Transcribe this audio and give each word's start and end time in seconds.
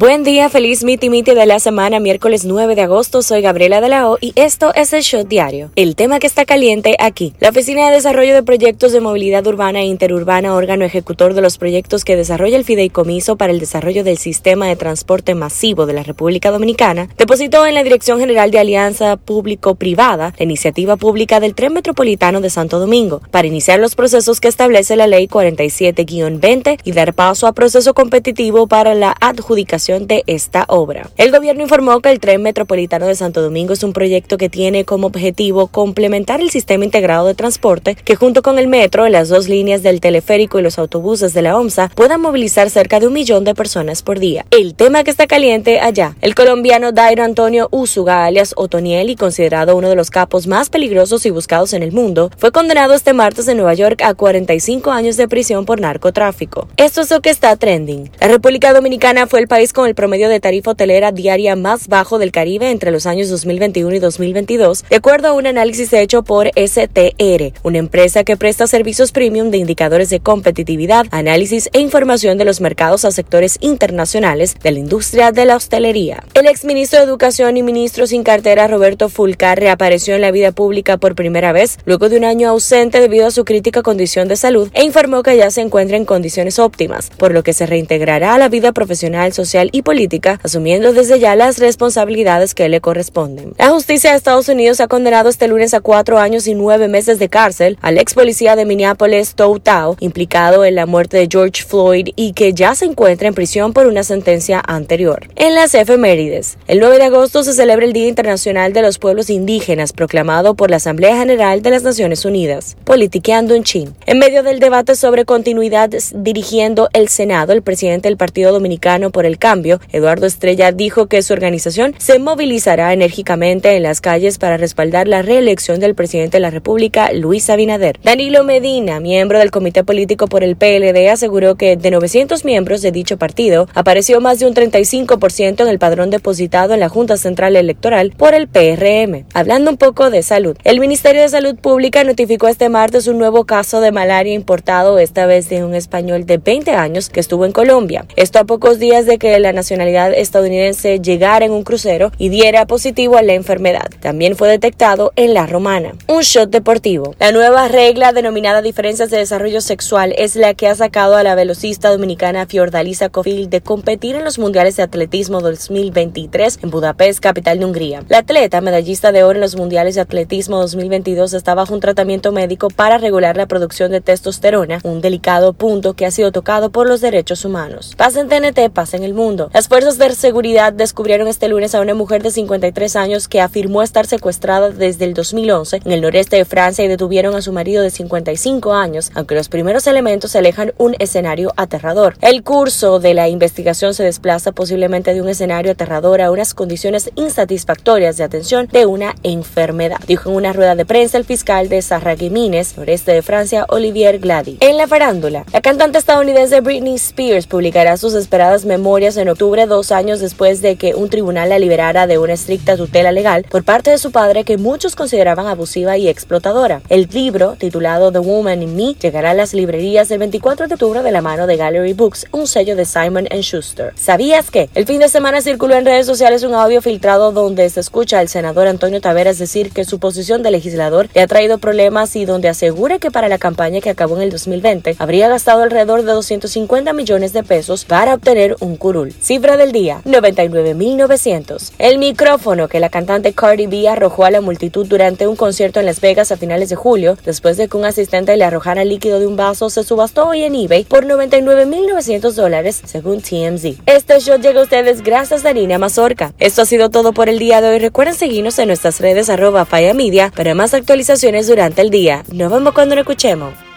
Buen 0.00 0.24
día, 0.24 0.48
feliz 0.48 0.82
miti 0.82 1.10
miti 1.10 1.34
de 1.34 1.44
la 1.44 1.60
semana, 1.60 2.00
miércoles 2.00 2.46
9 2.46 2.74
de 2.74 2.80
agosto. 2.80 3.20
Soy 3.20 3.42
Gabriela 3.42 3.82
de 3.82 3.90
la 3.90 4.08
O 4.08 4.16
y 4.18 4.32
esto 4.34 4.72
es 4.74 4.94
el 4.94 5.02
Shot 5.02 5.28
Diario. 5.28 5.72
El 5.76 5.94
tema 5.94 6.20
que 6.20 6.26
está 6.26 6.46
caliente 6.46 6.96
aquí. 6.98 7.34
La 7.38 7.50
Oficina 7.50 7.86
de 7.86 7.96
Desarrollo 7.96 8.32
de 8.32 8.42
Proyectos 8.42 8.92
de 8.92 9.02
Movilidad 9.02 9.46
Urbana 9.46 9.80
e 9.80 9.84
Interurbana, 9.84 10.54
órgano 10.54 10.86
ejecutor 10.86 11.34
de 11.34 11.42
los 11.42 11.58
proyectos 11.58 12.02
que 12.02 12.16
desarrolla 12.16 12.56
el 12.56 12.64
Fideicomiso 12.64 13.36
para 13.36 13.52
el 13.52 13.60
Desarrollo 13.60 14.02
del 14.02 14.16
Sistema 14.16 14.68
de 14.68 14.76
Transporte 14.76 15.34
Masivo 15.34 15.84
de 15.84 15.92
la 15.92 16.02
República 16.02 16.50
Dominicana, 16.50 17.10
depositó 17.18 17.66
en 17.66 17.74
la 17.74 17.82
Dirección 17.82 18.20
General 18.20 18.50
de 18.50 18.58
Alianza 18.58 19.18
Público-Privada 19.18 20.32
la 20.34 20.44
iniciativa 20.44 20.96
pública 20.96 21.40
del 21.40 21.54
Tren 21.54 21.74
Metropolitano 21.74 22.40
de 22.40 22.48
Santo 22.48 22.78
Domingo 22.78 23.20
para 23.30 23.48
iniciar 23.48 23.78
los 23.78 23.96
procesos 23.96 24.40
que 24.40 24.48
establece 24.48 24.96
la 24.96 25.06
Ley 25.06 25.28
47-20 25.28 26.80
y 26.84 26.92
dar 26.92 27.12
paso 27.12 27.46
a 27.46 27.52
proceso 27.52 27.92
competitivo 27.92 28.66
para 28.66 28.94
la 28.94 29.14
adjudicación 29.20 29.89
de 29.98 30.22
esta 30.26 30.64
obra. 30.68 31.10
El 31.16 31.32
gobierno 31.32 31.62
informó 31.62 32.00
que 32.00 32.10
el 32.10 32.20
tren 32.20 32.42
metropolitano 32.42 33.06
de 33.06 33.16
Santo 33.16 33.42
Domingo 33.42 33.72
es 33.72 33.82
un 33.82 33.92
proyecto 33.92 34.38
que 34.38 34.48
tiene 34.48 34.84
como 34.84 35.08
objetivo 35.08 35.66
complementar 35.66 36.40
el 36.40 36.50
sistema 36.50 36.84
integrado 36.84 37.26
de 37.26 37.34
transporte 37.34 37.96
que 37.96 38.14
junto 38.14 38.42
con 38.42 38.58
el 38.58 38.68
metro, 38.68 39.08
las 39.08 39.28
dos 39.28 39.48
líneas 39.48 39.82
del 39.82 40.00
teleférico 40.00 40.58
y 40.58 40.62
los 40.62 40.78
autobuses 40.78 41.34
de 41.34 41.42
la 41.42 41.58
OMSA 41.58 41.90
puedan 41.94 42.20
movilizar 42.20 42.70
cerca 42.70 43.00
de 43.00 43.08
un 43.08 43.14
millón 43.14 43.44
de 43.44 43.54
personas 43.54 44.02
por 44.02 44.20
día. 44.20 44.46
El 44.50 44.74
tema 44.74 45.02
que 45.02 45.10
está 45.10 45.26
caliente 45.26 45.80
allá, 45.80 46.16
el 46.20 46.34
colombiano 46.34 46.92
Dairo 46.92 47.24
Antonio 47.24 47.68
Usuga 47.72 48.24
alias 48.24 48.54
Otoniel 48.56 49.10
y 49.10 49.16
considerado 49.16 49.76
uno 49.76 49.88
de 49.88 49.96
los 49.96 50.10
capos 50.10 50.46
más 50.46 50.70
peligrosos 50.70 51.26
y 51.26 51.30
buscados 51.30 51.72
en 51.72 51.82
el 51.82 51.92
mundo, 51.92 52.30
fue 52.36 52.52
condenado 52.52 52.94
este 52.94 53.12
martes 53.12 53.48
en 53.48 53.56
Nueva 53.56 53.74
York 53.74 54.02
a 54.02 54.14
45 54.14 54.90
años 54.90 55.16
de 55.16 55.28
prisión 55.28 55.64
por 55.64 55.80
narcotráfico. 55.80 56.68
Esto 56.76 57.00
es 57.00 57.10
lo 57.10 57.20
que 57.20 57.30
está 57.30 57.56
trending. 57.56 58.10
La 58.20 58.28
República 58.28 58.72
Dominicana 58.72 59.26
fue 59.26 59.40
el 59.40 59.48
país 59.48 59.72
con 59.72 59.79
el 59.86 59.94
promedio 59.94 60.28
de 60.28 60.40
tarifa 60.40 60.72
hotelera 60.72 61.12
diaria 61.12 61.56
más 61.56 61.88
bajo 61.88 62.18
del 62.18 62.32
Caribe 62.32 62.70
entre 62.70 62.90
los 62.90 63.06
años 63.06 63.28
2021 63.28 63.94
y 63.94 63.98
2022, 63.98 64.84
de 64.88 64.96
acuerdo 64.96 65.28
a 65.28 65.32
un 65.32 65.46
análisis 65.46 65.92
hecho 65.92 66.22
por 66.22 66.48
STR, 66.56 67.52
una 67.62 67.78
empresa 67.78 68.24
que 68.24 68.36
presta 68.36 68.66
servicios 68.66 69.12
premium 69.12 69.50
de 69.50 69.58
indicadores 69.58 70.10
de 70.10 70.20
competitividad, 70.20 71.06
análisis 71.10 71.68
e 71.72 71.80
información 71.80 72.38
de 72.38 72.44
los 72.44 72.60
mercados 72.60 73.04
a 73.04 73.10
sectores 73.10 73.58
internacionales 73.60 74.56
de 74.62 74.72
la 74.72 74.78
industria 74.78 75.32
de 75.32 75.44
la 75.44 75.56
hostelería. 75.56 76.24
El 76.34 76.46
exministro 76.46 76.98
de 76.98 77.04
Educación 77.04 77.56
y 77.56 77.62
ministro 77.62 78.06
sin 78.06 78.22
cartera 78.22 78.66
Roberto 78.66 79.08
Fulcar 79.08 79.58
reapareció 79.58 80.14
en 80.14 80.20
la 80.20 80.30
vida 80.30 80.52
pública 80.52 80.96
por 80.96 81.14
primera 81.14 81.52
vez 81.52 81.78
luego 81.84 82.08
de 82.08 82.16
un 82.16 82.24
año 82.24 82.48
ausente 82.48 83.00
debido 83.00 83.26
a 83.26 83.30
su 83.30 83.44
crítica 83.44 83.82
condición 83.82 84.28
de 84.28 84.36
salud 84.36 84.70
e 84.72 84.84
informó 84.84 85.22
que 85.22 85.36
ya 85.36 85.50
se 85.50 85.60
encuentra 85.60 85.96
en 85.96 86.04
condiciones 86.04 86.58
óptimas, 86.58 87.10
por 87.10 87.32
lo 87.32 87.42
que 87.42 87.52
se 87.52 87.66
reintegrará 87.66 88.34
a 88.34 88.38
la 88.38 88.48
vida 88.48 88.72
profesional, 88.72 89.32
social 89.32 89.59
y 89.72 89.82
política, 89.82 90.40
asumiendo 90.42 90.92
desde 90.92 91.18
ya 91.18 91.36
las 91.36 91.58
responsabilidades 91.58 92.54
que 92.54 92.68
le 92.68 92.80
corresponden. 92.80 93.52
La 93.58 93.68
justicia 93.68 94.10
de 94.10 94.16
Estados 94.16 94.48
Unidos 94.48 94.80
ha 94.80 94.88
condenado 94.88 95.28
este 95.28 95.48
lunes 95.48 95.74
a 95.74 95.80
cuatro 95.80 96.18
años 96.18 96.46
y 96.46 96.54
nueve 96.54 96.88
meses 96.88 97.18
de 97.18 97.28
cárcel 97.28 97.76
al 97.82 97.98
ex 97.98 98.14
policía 98.14 98.56
de 98.56 98.64
Minneapolis, 98.64 99.34
Tou 99.34 99.58
Tao, 99.58 99.96
implicado 100.00 100.64
en 100.64 100.74
la 100.74 100.86
muerte 100.86 101.18
de 101.18 101.28
George 101.30 101.62
Floyd 101.62 102.08
y 102.16 102.32
que 102.32 102.52
ya 102.54 102.74
se 102.74 102.86
encuentra 102.86 103.28
en 103.28 103.34
prisión 103.34 103.72
por 103.72 103.86
una 103.86 104.02
sentencia 104.02 104.62
anterior. 104.66 105.28
En 105.36 105.54
las 105.54 105.74
efemérides, 105.74 106.56
el 106.66 106.80
9 106.80 106.98
de 106.98 107.04
agosto 107.04 107.42
se 107.42 107.52
celebra 107.52 107.84
el 107.84 107.92
Día 107.92 108.08
Internacional 108.08 108.72
de 108.72 108.82
los 108.82 108.98
Pueblos 108.98 109.30
Indígenas, 109.30 109.92
proclamado 109.92 110.54
por 110.54 110.70
la 110.70 110.76
Asamblea 110.76 111.16
General 111.16 111.62
de 111.62 111.70
las 111.70 111.82
Naciones 111.82 112.24
Unidas. 112.24 112.76
Politiqueando 112.84 113.54
en 113.54 113.64
Chin. 113.64 113.94
En 114.06 114.18
medio 114.18 114.42
del 114.42 114.60
debate 114.60 114.94
sobre 114.94 115.24
continuidad 115.24 115.90
dirigiendo 116.14 116.88
el 116.92 117.08
Senado, 117.08 117.52
el 117.52 117.62
presidente 117.62 118.08
del 118.08 118.16
Partido 118.16 118.52
Dominicano 118.52 119.10
por 119.10 119.26
el 119.26 119.38
Cambio, 119.38 119.49
Eduardo 119.90 120.26
Estrella 120.26 120.70
dijo 120.70 121.06
que 121.06 121.22
su 121.22 121.32
organización 121.32 121.94
se 121.98 122.20
movilizará 122.20 122.92
enérgicamente 122.92 123.74
en 123.74 123.82
las 123.82 124.00
calles 124.00 124.38
para 124.38 124.56
respaldar 124.56 125.08
la 125.08 125.22
reelección 125.22 125.80
del 125.80 125.96
presidente 125.96 126.36
de 126.36 126.40
la 126.40 126.50
República, 126.50 127.12
Luis 127.12 127.50
Abinader. 127.50 127.98
Danilo 128.04 128.44
Medina, 128.44 129.00
miembro 129.00 129.40
del 129.40 129.50
Comité 129.50 129.82
Político 129.82 130.28
por 130.28 130.44
el 130.44 130.54
PLD, 130.54 131.08
aseguró 131.10 131.56
que 131.56 131.76
de 131.76 131.90
900 131.90 132.44
miembros 132.44 132.80
de 132.80 132.92
dicho 132.92 133.18
partido, 133.18 133.66
apareció 133.74 134.20
más 134.20 134.38
de 134.38 134.46
un 134.46 134.54
35% 134.54 135.62
en 135.62 135.68
el 135.68 135.80
padrón 135.80 136.10
depositado 136.10 136.72
en 136.72 136.80
la 136.80 136.88
Junta 136.88 137.16
Central 137.16 137.56
Electoral 137.56 138.12
por 138.16 138.34
el 138.34 138.46
PRM. 138.46 139.24
Hablando 139.34 139.72
un 139.72 139.78
poco 139.78 140.10
de 140.10 140.22
salud, 140.22 140.56
el 140.62 140.78
Ministerio 140.78 141.22
de 141.22 141.28
Salud 141.28 141.56
Pública 141.56 142.04
notificó 142.04 142.46
este 142.46 142.68
martes 142.68 143.08
un 143.08 143.18
nuevo 143.18 143.46
caso 143.46 143.80
de 143.80 143.90
malaria 143.90 144.32
importado, 144.32 145.00
esta 145.00 145.26
vez 145.26 145.48
de 145.48 145.64
un 145.64 145.74
español 145.74 146.24
de 146.24 146.38
20 146.38 146.70
años 146.70 147.10
que 147.10 147.18
estuvo 147.18 147.46
en 147.46 147.52
Colombia. 147.52 148.06
Esto 148.14 148.38
a 148.38 148.44
pocos 148.44 148.78
días 148.78 149.06
de 149.06 149.18
que 149.18 149.39
la 149.40 149.52
nacionalidad 149.52 150.12
estadounidense 150.14 151.00
llegara 151.00 151.44
en 151.44 151.52
un 151.52 151.64
crucero 151.64 152.12
y 152.18 152.28
diera 152.28 152.66
positivo 152.66 153.16
a 153.16 153.22
la 153.22 153.34
enfermedad. 153.34 153.88
También 154.00 154.36
fue 154.36 154.48
detectado 154.48 155.12
en 155.16 155.34
la 155.34 155.46
romana. 155.46 155.92
Un 156.06 156.22
shot 156.22 156.50
deportivo. 156.50 157.14
La 157.18 157.32
nueva 157.32 157.68
regla 157.68 158.12
denominada 158.12 158.62
diferencias 158.62 159.10
de 159.10 159.18
desarrollo 159.18 159.60
sexual 159.60 160.14
es 160.16 160.36
la 160.36 160.54
que 160.54 160.68
ha 160.68 160.74
sacado 160.74 161.16
a 161.16 161.22
la 161.22 161.34
velocista 161.34 161.90
dominicana 161.90 162.46
Fiordalisa 162.46 163.08
Kofil 163.08 163.50
de 163.50 163.60
competir 163.60 164.16
en 164.16 164.24
los 164.24 164.38
Mundiales 164.38 164.76
de 164.76 164.82
Atletismo 164.82 165.40
2023 165.40 166.58
en 166.62 166.70
Budapest, 166.70 167.20
capital 167.20 167.58
de 167.58 167.64
Hungría. 167.64 168.02
La 168.08 168.18
atleta, 168.18 168.60
medallista 168.60 169.12
de 169.12 169.22
oro 169.22 169.36
en 169.36 169.40
los 169.40 169.56
Mundiales 169.56 169.94
de 169.94 170.00
Atletismo 170.00 170.58
2022, 170.58 171.32
está 171.32 171.54
bajo 171.54 171.74
un 171.74 171.80
tratamiento 171.80 172.32
médico 172.32 172.68
para 172.68 172.98
regular 172.98 173.36
la 173.36 173.46
producción 173.46 173.90
de 173.90 174.00
testosterona, 174.00 174.80
un 174.82 175.00
delicado 175.00 175.52
punto 175.52 175.94
que 175.94 176.06
ha 176.06 176.10
sido 176.10 176.32
tocado 176.32 176.70
por 176.70 176.86
los 176.86 177.00
derechos 177.00 177.44
humanos. 177.44 177.94
Paz 177.96 178.16
en 178.16 178.28
TNT, 178.28 178.70
paz 178.72 178.94
en 178.94 179.04
el 179.04 179.14
mundo. 179.14 179.29
Las 179.52 179.68
fuerzas 179.68 179.96
de 179.98 180.12
seguridad 180.14 180.72
descubrieron 180.72 181.28
este 181.28 181.48
lunes 181.48 181.74
a 181.74 181.80
una 181.80 181.94
mujer 181.94 182.22
de 182.22 182.32
53 182.32 182.96
años 182.96 183.28
que 183.28 183.40
afirmó 183.40 183.82
estar 183.82 184.06
secuestrada 184.06 184.70
desde 184.70 185.04
el 185.04 185.14
2011 185.14 185.82
en 185.84 185.92
el 185.92 186.00
noreste 186.00 186.36
de 186.36 186.44
Francia 186.44 186.84
y 186.84 186.88
detuvieron 186.88 187.36
a 187.36 187.42
su 187.42 187.52
marido 187.52 187.82
de 187.82 187.90
55 187.90 188.72
años, 188.74 189.12
aunque 189.14 189.36
los 189.36 189.48
primeros 189.48 189.86
elementos 189.86 190.34
alejan 190.34 190.72
un 190.78 190.96
escenario 190.98 191.52
aterrador. 191.56 192.16
El 192.22 192.42
curso 192.42 192.98
de 192.98 193.14
la 193.14 193.28
investigación 193.28 193.94
se 193.94 194.02
desplaza 194.02 194.52
posiblemente 194.52 195.14
de 195.14 195.22
un 195.22 195.28
escenario 195.28 195.72
aterrador 195.72 196.20
a 196.20 196.30
unas 196.32 196.52
condiciones 196.54 197.10
insatisfactorias 197.14 198.16
de 198.16 198.24
atención 198.24 198.68
de 198.72 198.86
una 198.86 199.14
enfermedad, 199.22 199.98
dijo 200.08 200.30
en 200.30 200.36
una 200.36 200.52
rueda 200.52 200.74
de 200.74 200.86
prensa 200.86 201.18
el 201.18 201.24
fiscal 201.24 201.68
de 201.68 201.82
Sarraguimines, 201.82 202.76
noreste 202.76 203.12
de 203.12 203.22
Francia, 203.22 203.64
Olivier 203.68 204.18
Glady. 204.18 204.58
En 204.60 204.76
la 204.76 204.88
farándula, 204.88 205.44
la 205.52 205.60
cantante 205.60 205.98
estadounidense 205.98 206.60
Britney 206.60 206.96
Spears 206.96 207.46
publicará 207.46 207.96
sus 207.96 208.14
esperadas 208.14 208.64
memorias 208.64 209.16
en 209.20 209.28
octubre, 209.28 209.66
dos 209.66 209.92
años 209.92 210.20
después 210.20 210.62
de 210.62 210.76
que 210.76 210.94
un 210.94 211.08
tribunal 211.08 211.50
la 211.50 211.58
liberara 211.58 212.06
de 212.06 212.18
una 212.18 212.32
estricta 212.32 212.76
tutela 212.76 213.12
legal 213.12 213.44
por 213.48 213.64
parte 213.64 213.90
de 213.90 213.98
su 213.98 214.12
padre 214.12 214.44
que 214.44 214.58
muchos 214.58 214.96
consideraban 214.96 215.46
abusiva 215.46 215.96
y 215.96 216.08
explotadora. 216.08 216.82
El 216.88 217.08
libro, 217.12 217.56
titulado 217.58 218.12
The 218.12 218.18
Woman 218.18 218.62
in 218.62 218.76
Me, 218.76 218.94
llegará 218.94 219.30
a 219.30 219.34
las 219.34 219.54
librerías 219.54 220.10
el 220.10 220.18
24 220.18 220.68
de 220.68 220.74
octubre 220.74 221.02
de 221.02 221.12
la 221.12 221.22
mano 221.22 221.46
de 221.46 221.56
Gallery 221.56 221.92
Books, 221.92 222.26
un 222.32 222.46
sello 222.46 222.76
de 222.76 222.84
Simon 222.84 223.26
Schuster. 223.40 223.92
¿Sabías 223.96 224.50
que? 224.50 224.70
El 224.74 224.86
fin 224.86 225.00
de 225.00 225.08
semana 225.08 225.42
circuló 225.42 225.74
en 225.74 225.84
redes 225.84 226.06
sociales 226.06 226.42
un 226.42 226.54
audio 226.54 226.82
filtrado 226.82 227.32
donde 227.32 227.68
se 227.68 227.80
escucha 227.80 228.18
al 228.18 228.28
senador 228.28 228.66
Antonio 228.66 229.00
Taveras 229.00 229.38
decir 229.38 229.72
que 229.72 229.84
su 229.84 229.98
posición 229.98 230.42
de 230.42 230.50
legislador 230.50 231.08
le 231.14 231.20
ha 231.20 231.26
traído 231.26 231.58
problemas 231.58 232.16
y 232.16 232.24
donde 232.24 232.48
asegura 232.48 232.98
que 232.98 233.10
para 233.10 233.28
la 233.28 233.38
campaña 233.38 233.80
que 233.80 233.90
acabó 233.90 234.16
en 234.16 234.22
el 234.22 234.30
2020 234.30 234.96
habría 234.98 235.28
gastado 235.28 235.62
alrededor 235.62 236.02
de 236.02 236.12
250 236.12 236.92
millones 236.92 237.32
de 237.32 237.42
pesos 237.42 237.84
para 237.84 238.14
obtener 238.14 238.56
un 238.60 238.76
curul. 238.76 239.09
Cifra 239.20 239.56
del 239.56 239.72
día, 239.72 240.02
99.900. 240.04 241.72
El 241.78 241.98
micrófono 241.98 242.68
que 242.68 242.80
la 242.80 242.88
cantante 242.88 243.32
Cardi 243.32 243.66
B 243.66 243.88
arrojó 243.88 244.24
a 244.24 244.30
la 244.30 244.40
multitud 244.40 244.86
durante 244.86 245.26
un 245.26 245.36
concierto 245.36 245.80
en 245.80 245.86
Las 245.86 246.00
Vegas 246.00 246.32
a 246.32 246.36
finales 246.36 246.68
de 246.68 246.76
julio, 246.76 247.16
después 247.24 247.56
de 247.56 247.68
que 247.68 247.76
un 247.76 247.84
asistente 247.84 248.36
le 248.36 248.44
arrojara 248.44 248.84
líquido 248.84 249.20
de 249.20 249.26
un 249.26 249.36
vaso, 249.36 249.70
se 249.70 249.84
subastó 249.84 250.28
hoy 250.28 250.42
en 250.42 250.54
eBay 250.54 250.84
por 250.84 251.04
99.900 251.04 252.32
dólares, 252.32 252.82
según 252.84 253.20
TMZ. 253.20 253.80
Este 253.86 254.20
show 254.20 254.38
llega 254.38 254.60
a 254.60 254.64
ustedes 254.64 255.02
gracias 255.02 255.44
a 255.44 255.52
Línea 255.52 255.78
Mazorca. 255.78 256.32
Esto 256.38 256.62
ha 256.62 256.66
sido 256.66 256.90
todo 256.90 257.12
por 257.12 257.28
el 257.28 257.38
día 257.38 257.60
de 257.60 257.68
hoy. 257.68 257.78
Recuerden 257.78 258.14
seguirnos 258.14 258.58
en 258.58 258.68
nuestras 258.68 259.00
redes 259.00 259.30
arroba 259.30 259.66
Media 259.94 260.32
para 260.34 260.54
más 260.54 260.74
actualizaciones 260.74 261.46
durante 261.46 261.82
el 261.82 261.90
día. 261.90 262.24
Nos 262.32 262.50
vemos 262.50 262.74
cuando 262.74 262.94
nos 262.94 263.02
escuchemos. 263.02 263.69